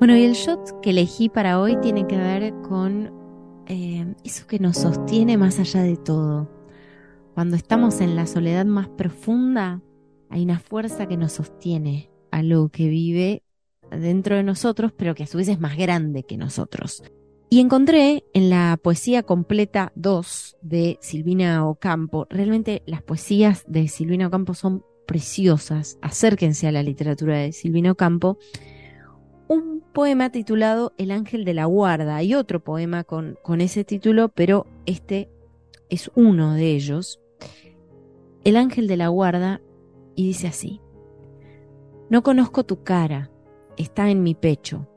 [0.00, 3.12] Bueno, y el shot que elegí para hoy tiene que ver con
[3.66, 6.50] eh, eso que nos sostiene más allá de todo.
[7.34, 9.82] Cuando estamos en la soledad más profunda,
[10.30, 13.42] hay una fuerza que nos sostiene, algo que vive
[13.90, 17.02] dentro de nosotros, pero que a su vez es más grande que nosotros.
[17.50, 24.28] Y encontré en la poesía completa 2 de Silvina Ocampo, realmente las poesías de Silvina
[24.28, 28.38] Ocampo son preciosas, acérquense a la literatura de Silvina Ocampo,
[29.92, 32.16] poema titulado El ángel de la guarda.
[32.16, 35.28] Hay otro poema con, con ese título, pero este
[35.88, 37.20] es uno de ellos.
[38.44, 39.60] El ángel de la guarda
[40.14, 40.80] y dice así.
[42.08, 43.30] No conozco tu cara,
[43.76, 44.88] está en mi pecho.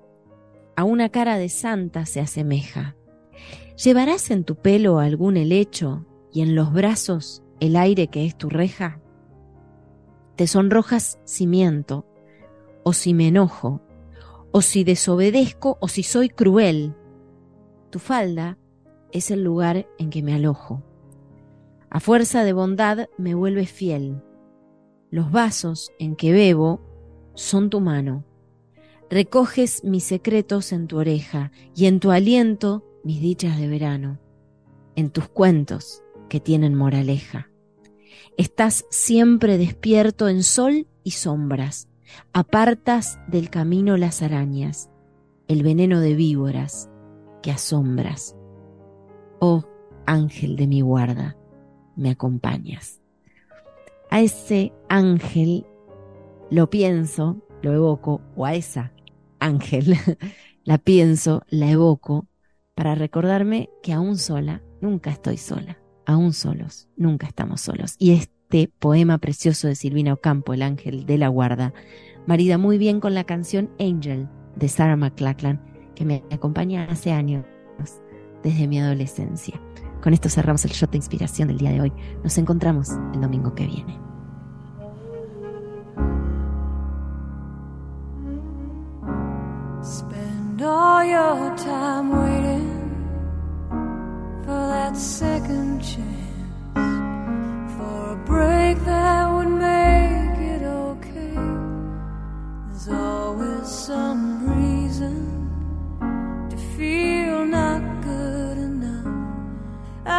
[0.76, 2.96] A una cara de santa se asemeja.
[3.84, 8.50] ¿Llevarás en tu pelo algún helecho y en los brazos el aire que es tu
[8.50, 9.00] reja?
[10.36, 12.08] Te sonrojas si miento,
[12.84, 13.82] o si me enojo,
[14.54, 16.96] o si desobedezco o si soy cruel.
[17.90, 18.58] Tu falda
[19.12, 20.84] es el lugar en que me alojo.
[21.90, 24.22] A fuerza de bondad me vuelves fiel.
[25.10, 26.82] Los vasos en que bebo
[27.34, 28.26] son tu mano.
[29.10, 34.20] Recoges mis secretos en tu oreja y en tu aliento mis dichas de verano,
[34.96, 37.50] en tus cuentos que tienen moraleja.
[38.38, 41.90] Estás siempre despierto en sol y sombras,
[42.34, 44.90] apartas del camino las arañas,
[45.48, 46.90] el veneno de víboras
[47.42, 48.36] que asombras.
[49.40, 49.64] Oh
[50.06, 51.38] ángel de mi guarda,
[51.96, 53.02] me acompañas.
[54.10, 55.66] A ese ángel
[56.50, 58.94] lo pienso, lo evoco, o a esa
[59.40, 59.98] ángel
[60.64, 62.28] la pienso, la evoco,
[62.76, 67.96] para recordarme que aún sola, nunca estoy sola, aún solos, nunca estamos solos.
[68.00, 68.14] Y
[68.54, 71.74] este poema precioso de Silvina Ocampo, El ángel de la guarda,
[72.28, 75.60] marida muy bien con la canción Angel de Sarah McLachlan,
[75.96, 77.44] que me acompaña hace años,
[78.44, 79.60] desde mi adolescencia.
[80.04, 81.94] Con esto cerramos el shot de inspiración del día de hoy.
[82.24, 84.00] Nos encontramos el domingo que viene.
[89.82, 92.70] Spend all your time waiting
[94.46, 96.33] for that second chance,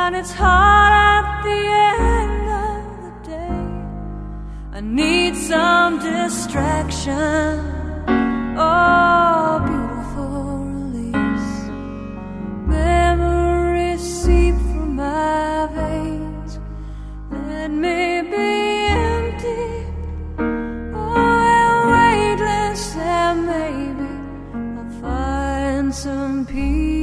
[0.06, 1.60] and it's hard at the
[1.96, 3.60] end of the day.
[4.76, 7.52] I need some distraction.
[8.58, 11.52] Oh, beautiful release.
[12.66, 16.58] Memories seep from my veins.
[17.30, 18.00] Let me
[18.34, 18.50] be
[19.08, 19.86] empty.
[20.94, 24.10] Oh, weightless, and maybe
[24.78, 26.93] I'll find some peace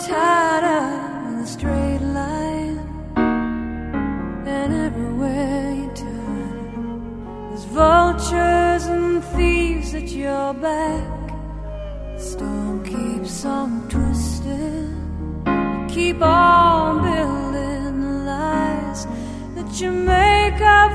[0.00, 2.78] So tired of the straight line,
[4.46, 11.32] and everywhere you turn, there's vultures and thieves at your back.
[12.16, 15.42] The storm keeps on twisting.
[15.46, 19.06] You keep on building the lies
[19.54, 20.92] that you make up